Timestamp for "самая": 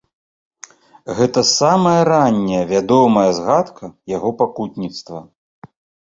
1.49-2.03